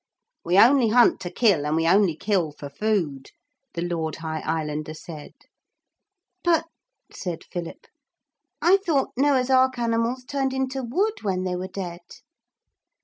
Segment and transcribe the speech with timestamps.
[0.43, 3.29] 'We only hunt to kill and we only kill for food,'
[3.75, 5.33] the Lord High Islander said.
[6.43, 6.67] 'But,'
[7.13, 7.85] said Philip,
[8.63, 12.01] 'I thought Noah's ark animals turned into wood when they were dead?'